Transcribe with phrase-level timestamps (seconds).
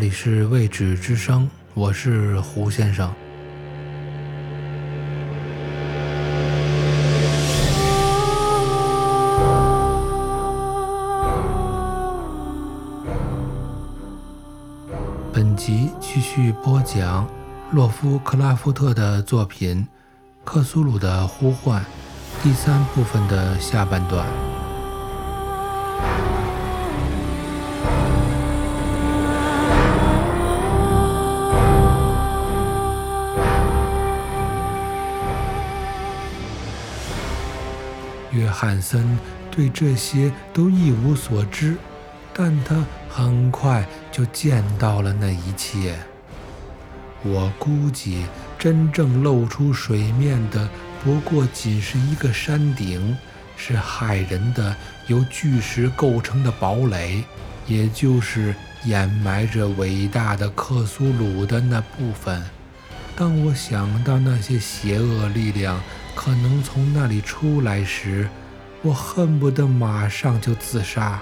[0.00, 3.12] 这里是未知之声，我是胡先生。
[15.34, 17.28] 本集继续播讲
[17.70, 19.86] 洛夫克拉夫特的作品
[20.46, 21.82] 《克苏鲁的呼唤》
[22.42, 24.26] 第三部分的下半段。
[38.50, 39.18] 汉森
[39.50, 41.76] 对这些都一无所知，
[42.34, 45.98] 但他很快就见到了那一切。
[47.22, 48.24] 我估计，
[48.58, 50.68] 真正露出水面的
[51.04, 53.16] 不过仅是一个山顶，
[53.56, 54.74] 是骇人的
[55.06, 57.22] 由巨石构成的堡垒，
[57.66, 62.42] 也就是掩埋着伟大的克苏鲁的那部分。
[63.16, 65.78] 当我想到那些邪恶力量
[66.14, 68.26] 可能从那里出来时，
[68.82, 71.20] 我恨不得马上就自杀。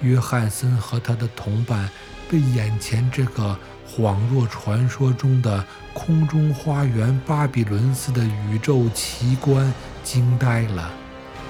[0.00, 1.88] 约翰森和他的同伴
[2.28, 3.56] 被眼前这个
[3.88, 10.90] 恍若传说中的空中花园巴比伦似的宇宙奇观惊呆了，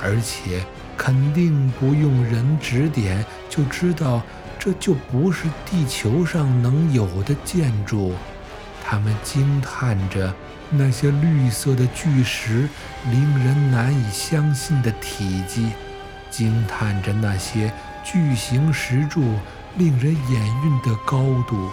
[0.02, 0.64] 而且
[0.96, 4.20] 肯定不用人指点就知道，
[4.58, 8.12] 这就不是地球上能有的建筑。
[8.84, 10.34] 他们惊叹着
[10.74, 12.68] 那些绿色的巨石
[13.10, 15.70] 令人难以相信的体积，
[16.30, 17.70] 惊叹着那些
[18.02, 19.22] 巨型石柱
[19.76, 21.70] 令人眼晕的高度，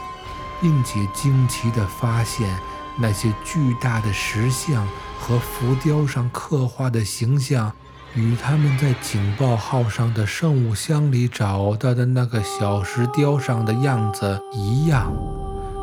[0.62, 2.54] 并且惊奇地发现
[2.98, 4.86] 那些巨大的石像
[5.18, 7.72] 和浮雕上刻画的形象，
[8.16, 15.10] 与他们在警报号上的圣物箱里找到的那个小石雕上的样子一样。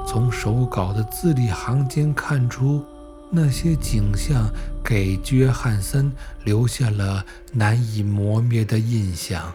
[0.06, 2.84] 从手稿的字里行间看出，
[3.31, 4.50] 那些景象
[4.84, 6.12] 给约翰森
[6.44, 9.53] 留下了难以磨灭的印象。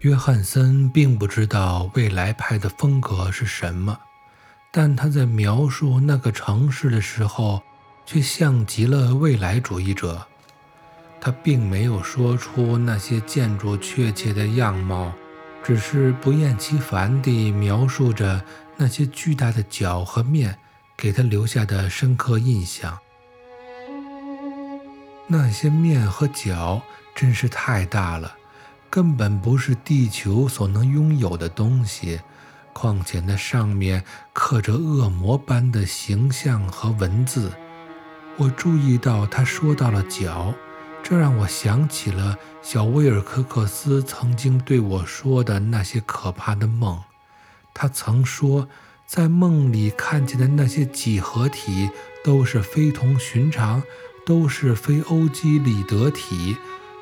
[0.00, 3.98] 约翰森并不知道未来派的风格是什么，
[4.70, 7.62] 但他在描述那个城市的时候，
[8.06, 10.26] 却像极了未来主义者。
[11.20, 15.12] 他并没有说出那些建筑确切的样貌。
[15.64, 18.42] 只是不厌其烦地描述着
[18.80, 20.56] 那些巨大的角和面
[20.96, 22.98] 给他留下的深刻印象。
[25.26, 26.80] 那些面和角
[27.14, 28.36] 真是太大了，
[28.88, 32.20] 根本不是地球所能拥有的东西。
[32.72, 37.52] 况且那上面刻着恶魔般的形象和文字。
[38.36, 40.54] 我注意到他说到了角。
[41.02, 47.02] 这让我想起了小威尔科克斯曾经对我说的那些可怕的梦。
[47.80, 48.68] 他曾说，
[49.06, 51.88] 在梦里看见的那些几何体
[52.24, 53.80] 都是非同寻常，
[54.26, 56.56] 都是非欧几里得体，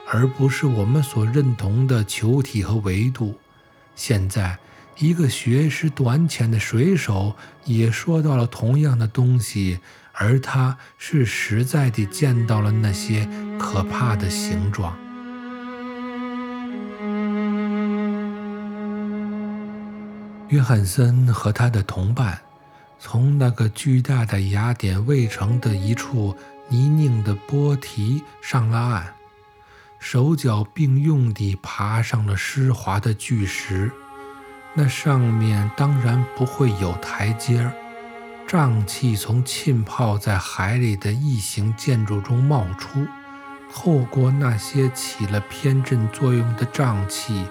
[0.07, 3.39] 而不是我们所认同的球体和维度。
[3.95, 4.59] 现在，
[4.99, 9.79] 一个学识短浅的水手也说到了同样的东西。
[10.19, 14.97] 而他是实在地见到了那些可怕的形状。
[20.49, 22.39] 约翰森和他的同伴
[23.01, 26.37] 从那个巨大的雅典卫城的一处
[26.69, 29.07] 泥泞的坡堤上了岸，
[29.99, 33.91] 手脚并用地爬上了湿滑的巨石。
[34.75, 37.73] 那上面当然不会有台阶儿。
[38.47, 43.05] 瘴气从浸泡在海里的异形建筑中冒出，
[43.73, 47.47] 透过那些起了偏振作用的瘴气，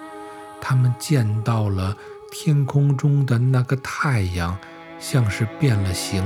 [0.61, 1.95] 他们见到了
[2.37, 4.57] 天空中的那个太阳，
[4.99, 6.21] 像是变了形。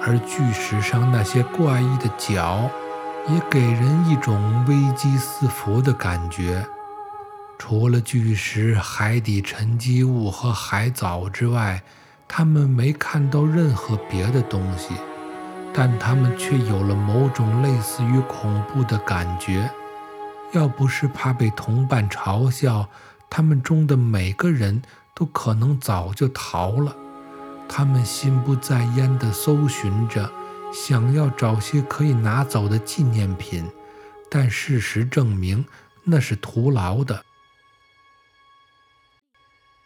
[0.00, 2.70] 而巨石上那些怪异的角，
[3.28, 6.66] 也给人一种危机四伏的感觉。
[7.58, 11.82] 除了巨石、海底沉积物和海藻之外，
[12.26, 14.94] 他们没看到任何别的东西，
[15.74, 19.70] 但他们却有了某种类似于恐怖的感觉。
[20.52, 22.88] 要不是怕被同伴嘲笑，
[23.30, 24.82] 他们中的每个人
[25.14, 26.96] 都可能早就逃了。
[27.68, 30.30] 他们心不在焉地搜寻着，
[30.72, 33.70] 想要找些可以拿走的纪念品，
[34.30, 35.64] 但事实证明
[36.04, 37.24] 那是徒劳的。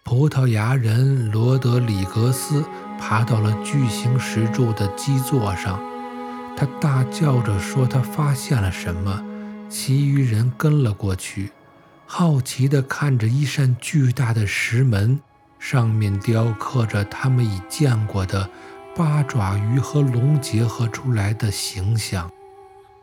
[0.05, 2.65] 葡萄牙人罗德里格斯
[2.99, 5.81] 爬到了巨型石柱的基座上，
[6.57, 9.25] 他大叫着说他发现了什么。
[9.69, 11.51] 其余人跟了过去。
[12.15, 15.19] 好奇地看着一扇巨大的石门，
[15.59, 18.51] 上面雕刻着他们已见过的
[18.95, 22.31] 八爪鱼和龙结合出来的形象。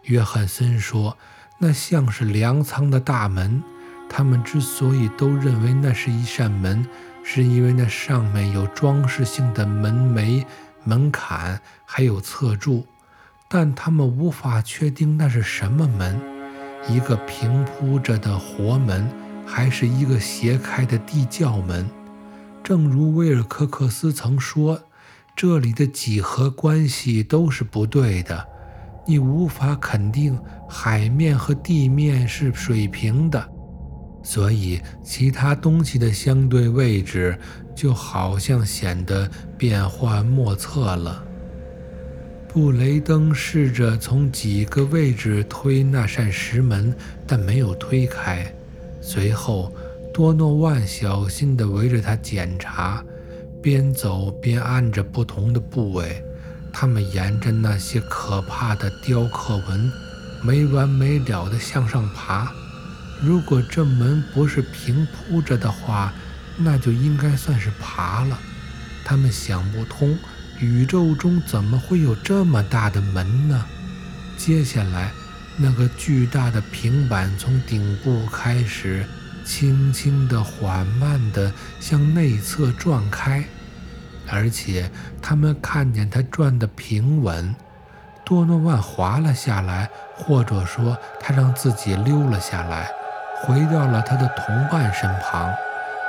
[0.03, 1.17] 约翰森说
[1.57, 3.63] ：“那像是粮仓的大门。
[4.07, 6.87] 他们之所以都认为那是一扇门，
[7.23, 10.45] 是因为那上面有装饰性的门楣、
[10.83, 12.85] 门槛，还有侧柱。
[13.47, 16.21] 但他们无法确定那是什么门：
[16.89, 19.07] 一个平铺着的活门，
[19.45, 21.87] 还是一个斜开的地窖门？
[22.63, 24.81] 正如威尔科克斯曾说，
[25.35, 28.45] 这里的几何关系都是不对的。”
[29.07, 30.39] 你无法肯定
[30.69, 33.43] 海面和地面是水平的，
[34.21, 37.35] 所以其他东西的相对位置
[37.73, 39.27] 就好像显得
[39.57, 41.23] 变幻莫测了。
[42.51, 46.91] 布雷登试着从几个位置推那扇石门，
[47.27, 48.51] 但没有推开。
[48.99, 49.71] 随后，
[50.11, 53.05] 多诺万小心地围着他检查，
[53.61, 56.23] 边走边按着不同的部位。
[56.73, 59.91] 他们沿着那些可怕的雕刻纹，
[60.41, 62.51] 没完没了地向上爬。
[63.21, 66.11] 如果这门不是平铺着的话，
[66.57, 68.39] 那就应该算是爬了。
[69.05, 70.17] 他们想不通，
[70.59, 73.65] 宇宙中怎么会有这么大的门呢？
[74.37, 75.09] 接下来，
[75.55, 79.05] 那个巨大的平板从顶部开始，
[79.45, 83.43] 轻轻地、缓慢地向内侧转开。
[84.27, 84.91] 而且
[85.21, 87.55] 他们看见他转得平稳，
[88.25, 92.89] 多诺万滑了下来，或者说他让自己溜了下来，
[93.41, 95.49] 回到了他的同伴身旁。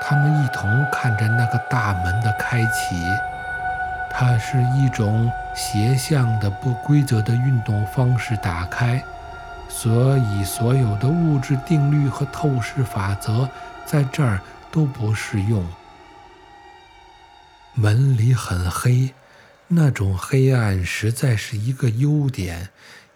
[0.02, 2.96] 他们一同看着那个大门的开启，
[4.10, 9.02] 它是一种斜向的不规则的运动方式打开，
[9.68, 13.48] 所以所有的物质定律和透视法则
[13.86, 14.40] 在这儿
[14.70, 15.64] 都不适用。
[17.72, 19.14] 门里很黑，
[19.68, 22.68] 那种黑暗实在是一个优点，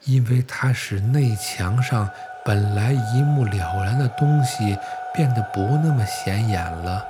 [0.04, 2.08] 因为它使内墙上
[2.44, 4.78] 本来一目了然的东西
[5.12, 7.04] 变得不那么显眼了。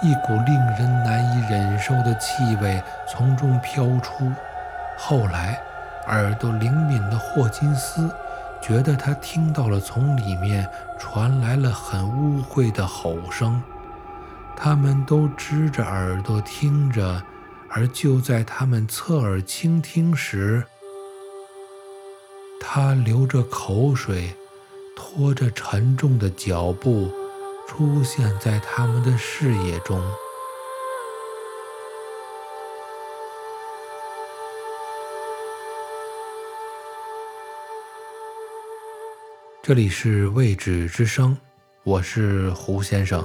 [0.00, 4.32] 一股令人难以忍受的气味从中飘出。
[4.96, 5.60] 后来，
[6.06, 8.10] 耳朵灵敏的霍金斯
[8.60, 10.68] 觉得他听到了从里面
[10.98, 13.62] 传来了很污秽的吼声。
[14.56, 17.22] 他们都支着耳朵听着，
[17.70, 20.64] 而就在他们侧耳倾听时，
[22.60, 24.34] 他流着口水，
[24.96, 27.08] 拖着沉重的脚步，
[27.78, 30.02] 出现在他们的视野中。
[39.62, 41.38] 这里是位置之声，
[41.84, 43.24] 我是胡先生。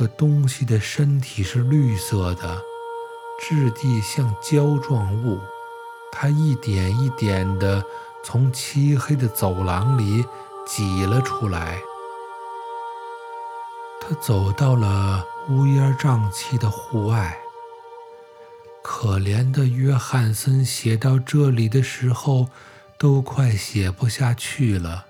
[0.00, 2.62] 个东西的身体是绿色的，
[3.38, 5.38] 质地像胶状物。
[6.10, 7.84] 它一点一点地
[8.24, 10.24] 从漆黑的走廊里
[10.66, 11.78] 挤了出来。
[14.00, 17.38] 他走到了乌烟瘴气的户外。
[18.82, 22.48] 可怜的约翰森写到这里的时候，
[22.96, 25.04] 都快写不下去了。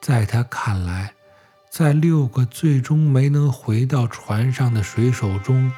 [0.00, 1.14] 在他看来，
[1.70, 5.70] 在六个最终没能回到船上的水手中，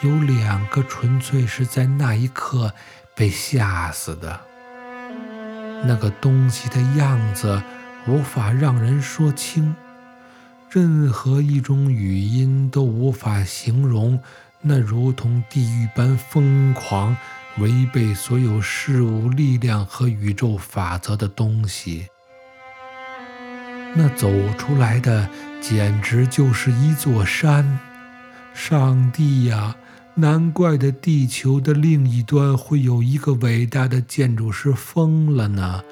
[0.00, 2.72] 有两个纯粹是在那一刻
[3.14, 4.40] 被吓死的。
[5.84, 7.62] 那个东西的样子
[8.06, 9.76] 无法让人说清，
[10.70, 14.18] 任何一种语音都无法形容
[14.62, 17.14] 那如同地狱般疯狂、
[17.58, 22.08] 违背所有事物力量和宇宙法则的东西。
[23.94, 25.28] 那走出来的
[25.60, 27.78] 简直就是一座山！
[28.54, 29.74] 上帝呀，
[30.14, 35.82] 难怪的地球的另一端会有一个伟大的建筑师疯了呢，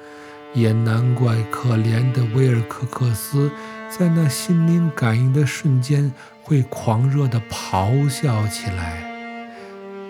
[0.53, 3.49] 也难怪可怜的威尔克克斯
[3.89, 6.11] 在那心灵感应的瞬间
[6.41, 9.03] 会狂热地咆哮起来。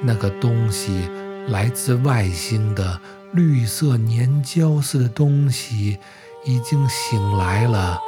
[0.04, 1.10] 那个东西
[1.48, 3.00] 来自外星的
[3.34, 5.98] 绿色粘胶似的东西。
[6.44, 8.00] 已经醒来了，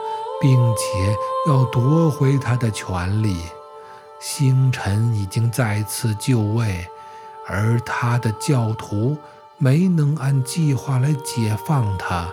[0.41, 1.15] 并且
[1.47, 3.37] 要夺回他的权利。
[4.19, 6.85] 星辰已经再次就位，
[7.47, 9.17] 而他的教徒
[9.57, 12.29] 没能按计划来解放他。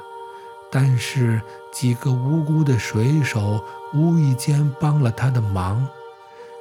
[0.71, 1.41] 但是
[1.73, 3.63] 几个无辜的水手
[3.95, 5.87] 无意间帮了他的忙。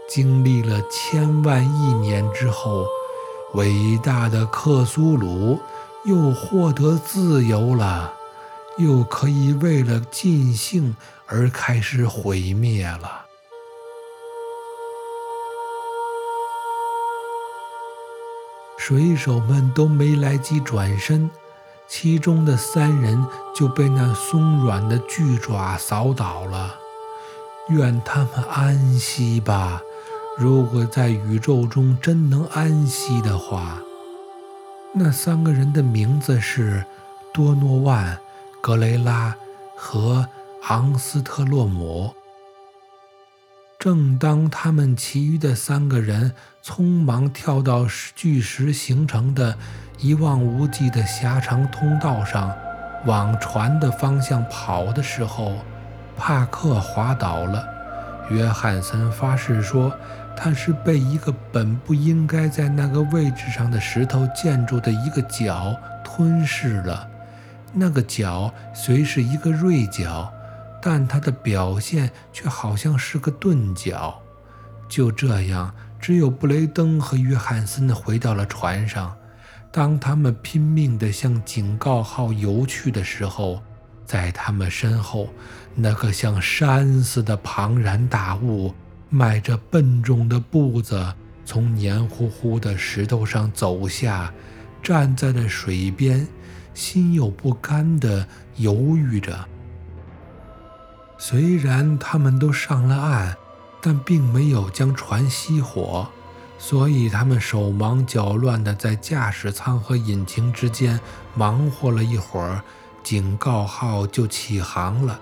[0.08, 2.86] 经历了千万亿年之后，
[3.56, 5.60] 伟大的克苏鲁
[6.04, 8.14] 又获得自由了，
[8.78, 10.96] 又可以为了尽兴
[11.28, 13.26] 而开始毁灭了。
[18.78, 21.32] 水手们都没来及转身，
[21.88, 26.76] 其中的三人就被那松软的巨爪扫倒了。
[27.70, 29.82] 愿他们安息吧。
[30.38, 33.82] 如果在宇宙中真能安息的话，
[34.94, 36.86] 那三个人的名字是
[37.34, 38.20] 多诺万、
[38.66, 39.36] 格雷拉
[39.78, 40.28] 和
[40.64, 42.16] 昂斯特洛姆。
[43.78, 49.56] 正当他们其余的三个人匆忙跳到巨石形成的
[50.00, 52.52] 一望无际的狭长通道上，
[53.06, 55.58] 往船的方向跑的时候，
[56.18, 57.64] 帕克滑倒了。
[58.32, 59.96] 约翰森发誓说。
[60.38, 67.08] 他是被一个本不应该在那个位置上的石头建筑的一个角吞噬了。
[67.76, 70.32] 那个角虽是一个锐角，
[70.82, 74.20] 但它的表现却好像是个钝角。
[74.88, 79.16] 就这样，只有布雷登和约翰森回到了船上。
[79.72, 83.62] 当他们拼命地向警告号游去的时候，
[84.06, 85.28] 在他们身后，
[85.74, 88.74] 那个像山似的庞然大物。
[89.10, 91.14] 迈着笨重的步子，
[91.46, 94.34] 从黏糊糊的石头上走下，
[94.82, 96.28] 站在了水边，
[96.76, 98.28] 心有不甘地
[98.58, 99.46] 犹豫着。
[101.18, 103.36] 虽然他们都上了岸，
[103.82, 106.08] 但并没有将船熄火，
[106.60, 111.00] 所以他们手忙脚乱地在驾驶舱和引擎之间
[111.34, 112.62] 忙活了一会儿，
[113.02, 115.20] 警告号就起航了。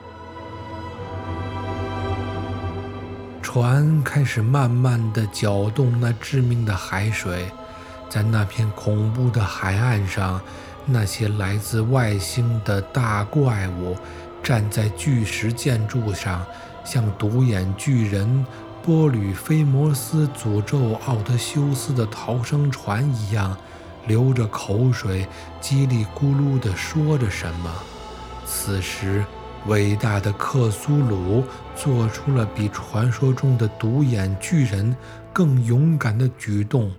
[3.41, 7.51] 船开始慢慢地搅动那致命的海水，
[8.09, 10.41] 在那片恐怖的海岸上，
[10.85, 13.95] 那些来自外星的大怪物
[14.41, 16.45] 站在巨石建筑上，
[16.83, 18.45] 像独眼巨人
[18.83, 23.57] 波吕菲摩斯诅咒奥德修斯的逃生船一样，
[24.07, 25.27] 流着口水，
[25.61, 27.71] 叽里咕噜地说着什么。
[28.45, 29.23] 此时。
[29.67, 31.41] 伟大的克苏鲁
[31.73, 34.93] 做出了比传说中的独眼巨人
[35.31, 36.91] 更勇敢的举动，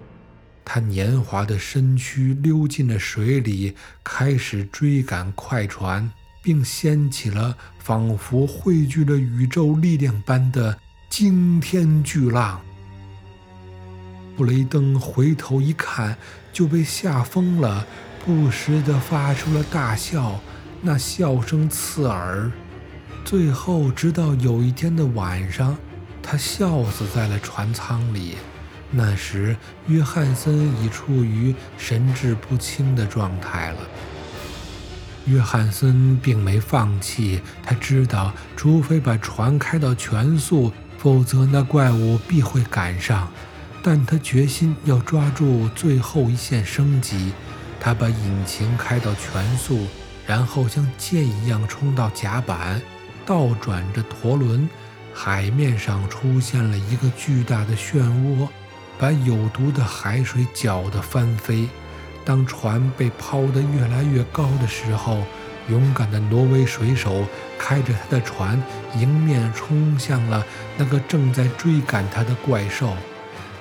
[0.65, 6.11] 他年华的身躯溜进了水里，开始追赶快船，
[6.43, 10.79] 并掀起了仿佛汇聚了宇宙力量般的
[11.11, 12.61] 惊天巨浪。
[14.37, 16.17] 布雷登回头一看，
[16.53, 17.87] 就被吓疯了，
[18.25, 20.41] 不时地发出了大笑。
[20.87, 22.51] 那笑声刺耳，
[23.25, 25.79] 最后直到有一天的晚上，
[26.23, 28.35] 他笑死在了船舱里。
[28.91, 33.79] 那时，约翰森已处于神志不清的状态了。
[35.27, 43.31] 约翰森并没放弃，他知道，除非把船开到全速，否则那怪物必会赶上。
[43.83, 47.33] 但他决心要抓住最后一线生机。
[47.81, 49.87] 他把引擎开到全速。
[50.27, 52.81] 然后像箭一样冲到甲板，
[53.27, 54.67] 倒转着陀轮，
[55.13, 58.49] 海面上出现了一个巨大的漩涡，
[58.99, 61.69] 把有毒的海水搅得翻飞。
[62.25, 65.23] 当船被抛得越来越高的时候，
[65.69, 67.27] 勇敢的挪威水手
[67.59, 68.63] 开着他的船
[68.97, 70.45] 迎面冲向了
[70.77, 72.95] 那个正在追赶他的怪兽。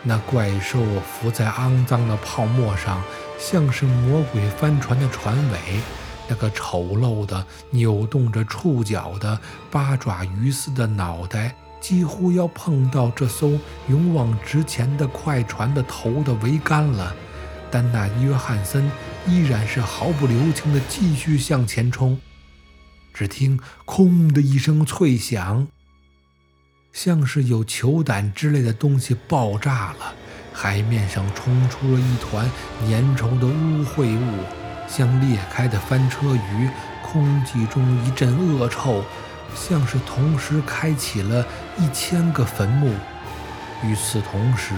[0.03, 3.01] 那怪兽浮在肮脏的泡沫上，
[3.39, 5.79] 像是魔鬼帆船的船尾。
[6.27, 9.37] 那个丑陋的、扭动着触角的
[9.69, 13.59] 八爪鱼似的脑袋，几乎要碰到这艘
[13.89, 17.13] 勇往直前的快船的头的桅杆了。
[17.69, 18.89] 但那约翰森
[19.27, 22.17] 依然是毫不留情地继续向前冲。
[23.13, 25.67] 只听“空”的一声脆响，
[26.93, 30.13] 像是有球胆之类的东西爆炸了，
[30.53, 32.49] 海面上冲出了一团
[32.89, 34.43] 粘稠的污秽物。
[34.87, 36.69] 像裂开的翻车鱼，
[37.01, 39.03] 空气中一阵恶臭，
[39.55, 41.45] 像是同时开启了
[41.77, 42.93] 一千个坟墓。
[43.83, 44.73] 与此同时，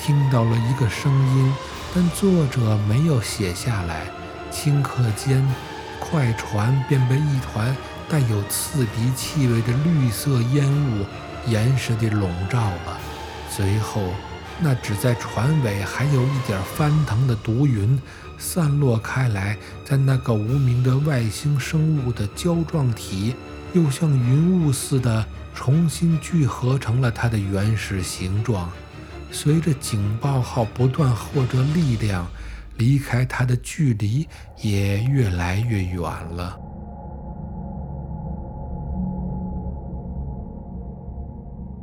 [0.00, 1.54] 听到了一个声音，
[1.94, 4.06] 但作者没有写下来。
[4.52, 5.46] 顷刻间，
[6.00, 7.76] 快船便被一团
[8.08, 11.04] 带有刺鼻气味的绿色烟雾
[11.46, 12.98] 严实地笼罩了。
[13.50, 14.12] 随后，
[14.58, 18.00] 那只在船尾还有一点翻腾的毒云
[18.38, 23.34] 散落开来，在那个无名的外星生物的胶状体，
[23.72, 28.70] 又像云雾似的重新聚合成了它的原始形状。
[29.30, 32.26] 随着警报号不断获得力量，
[32.78, 34.26] 离开它的距离
[34.62, 36.58] 也越来越远了。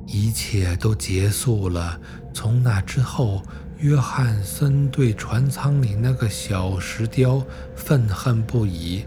[0.06, 2.00] 一切都结束了。
[2.34, 3.42] 从那之后，
[3.78, 7.44] 约翰森对船舱里那个小石雕
[7.75, 9.06] 愤恨不已。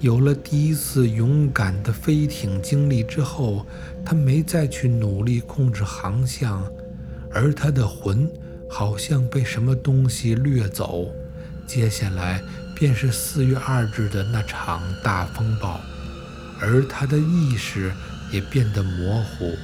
[0.00, 3.66] 有了第一次勇敢的飞艇经历之后，
[4.02, 6.66] 他没再去努力控制航向，
[7.30, 8.26] 而他的魂
[8.68, 11.06] 好像被什么东西掠走。
[11.66, 12.42] 接下来
[12.74, 15.78] 便是四月二日的那场大风暴，
[16.58, 17.92] 而他的意识
[18.32, 19.54] 也变得模糊。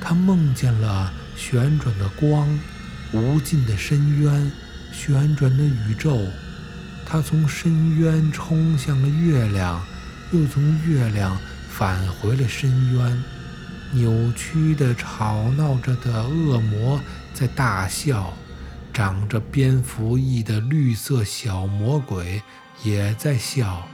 [0.00, 2.48] 他梦见了旋转的光，
[3.12, 4.50] 无尽的深渊，
[4.92, 6.18] 旋转的宇宙。
[7.08, 9.82] 他从深渊冲向了月亮，
[10.32, 11.38] 又从月亮
[11.70, 13.22] 返回了深渊。
[13.92, 17.00] 扭曲的、吵闹着的恶魔
[17.32, 18.34] 在大笑，
[18.92, 22.42] 长着蝙蝠翼的绿色小魔鬼
[22.82, 23.86] 也在笑。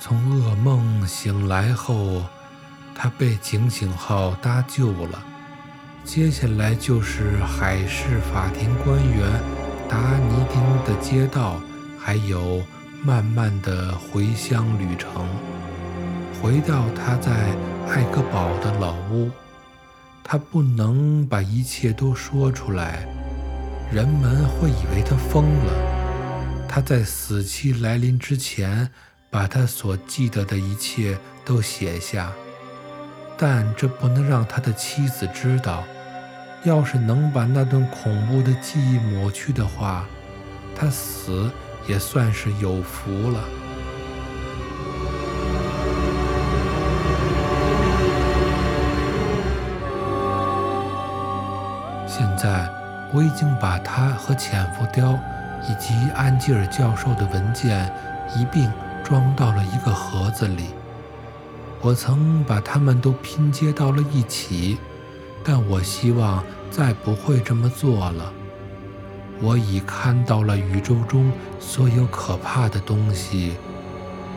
[0.00, 2.24] 从噩梦醒来后。
[2.98, 5.22] 他被警醒号搭救了。
[6.02, 9.30] 接下来就是海事法庭官员
[9.88, 11.60] 达尼丁的街道，
[11.98, 12.62] 还有
[13.02, 15.28] 漫漫的回乡旅程。
[16.40, 17.32] 回到他在
[17.88, 19.30] 艾格堡的老屋，
[20.22, 23.06] 他不能把一切都说出来，
[23.92, 26.66] 人们会以为他疯了。
[26.68, 28.90] 他在死期来临之前，
[29.30, 32.32] 把他所记得的一切都写下。
[33.38, 35.84] 但这不能让他的妻子知道。
[36.64, 40.04] 要是能把那段恐怖的记忆抹去的话，
[40.74, 41.50] 他死
[41.86, 43.40] 也算是有福了。
[52.08, 52.68] 现在
[53.14, 55.18] 我已经把他和潜伏雕
[55.68, 57.90] 以及安吉尔教授的文件
[58.34, 58.72] 一并
[59.04, 60.70] 装到了一个盒子里。
[61.80, 64.78] 我曾把它们都拼接到了一起，
[65.48, 68.32] 但我希望再不会这么做了。
[69.40, 71.30] 我已看到了宇宙中
[71.60, 73.54] 所有可怕的东西。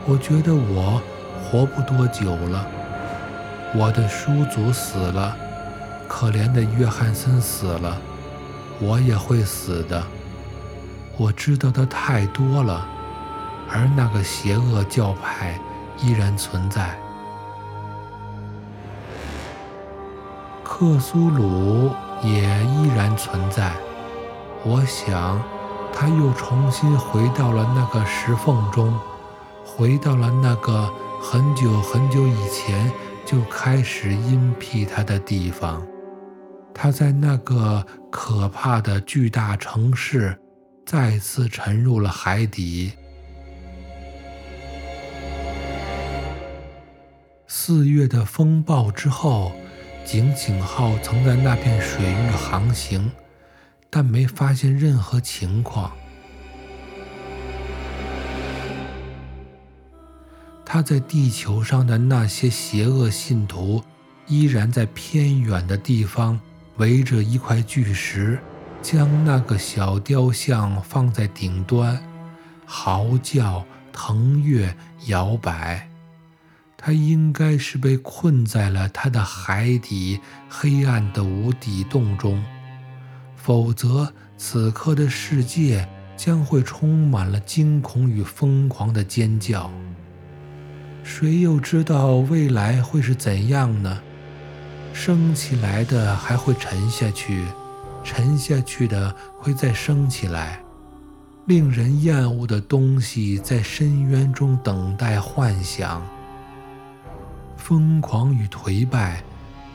[0.06, 1.02] 我觉得我
[1.42, 2.64] 活不多久了。
[3.74, 5.36] 我的叔祖死了，
[6.06, 7.98] 可怜的约翰森死了，
[8.78, 10.02] 我也会死的。
[11.16, 12.86] 我知道的太多了，
[13.68, 15.58] 而那个邪恶教派
[16.00, 16.96] 依然存在。
[20.80, 21.90] 克苏鲁
[22.22, 23.70] 也依然存在。
[24.64, 25.38] 我想，
[25.92, 28.98] 他又重新回到了那个石缝中，
[29.62, 30.90] 回到了那个
[31.20, 32.90] 很久很久以前
[33.26, 35.86] 就开始阴庇他的地方。
[36.72, 40.34] 他在那个可怕的巨大城市
[40.86, 42.94] 再次沉入了海底。
[47.46, 49.52] 四月的风暴之后。
[50.10, 53.08] 警醒号曾在那片水域航行，
[53.88, 55.92] 但没发现任何情况。
[60.64, 63.84] 他在地球上的那些邪恶信徒，
[64.26, 66.40] 依然在偏远的地方
[66.78, 68.36] 围着一块巨石，
[68.82, 71.96] 将那个小雕像放在顶端，
[72.66, 74.74] 嚎叫、腾跃、
[75.06, 75.89] 摇摆。
[76.82, 82.42] 他应该是被困在了他的海底黑暗的无底洞中，
[83.36, 89.70] 否则此刻的世界将会充满了惊恐与疯狂的尖叫。
[91.04, 94.00] 谁又知道未来会是怎样呢？
[94.94, 97.44] 升起来的还会沉下去，
[98.02, 100.58] 沉下去的会再升起来。
[101.46, 106.02] 令人厌恶的东西在深渊中等待幻想。
[107.70, 109.22] 疯狂与颓败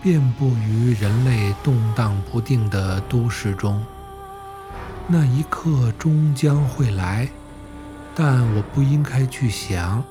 [0.04, 3.82] 遍布于人类动荡不定的都市中。
[5.08, 7.26] 那一刻终将会来，
[8.14, 10.04] 但我不应该去想，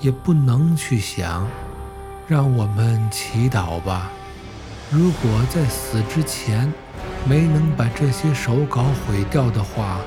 [0.00, 1.46] 也不能去想。
[2.26, 4.10] 让我们祈祷吧。
[4.90, 6.72] 如果在死之前
[7.26, 10.00] 没能把这些手稿毁掉的话，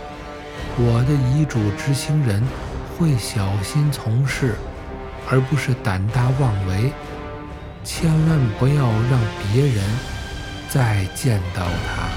[0.76, 2.44] 我的遗嘱执行人
[2.98, 4.56] 会小心从事。
[5.30, 6.92] 而不是胆大妄为，
[7.84, 9.20] 千万不要让
[9.54, 9.84] 别人，
[10.70, 12.08] 再见到他。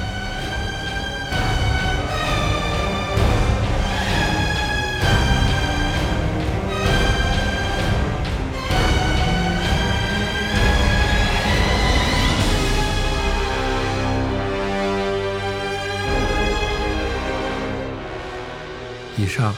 [19.17, 19.55] 以上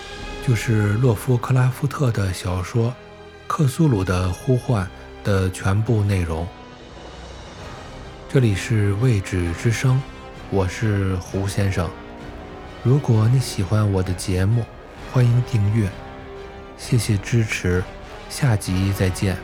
[0.47, 2.91] 就是洛夫克拉夫特的小说
[3.47, 4.85] 《克苏鲁的呼唤》
[5.27, 6.47] 的全部内容。
[8.29, 10.01] 这里是未知之声，
[10.51, 11.91] 我是胡先生。
[12.85, 14.65] 如果你喜欢我的节目，
[15.13, 15.91] 欢迎订阅，
[16.79, 17.83] 谢谢支持，
[18.31, 19.37] 下集再见。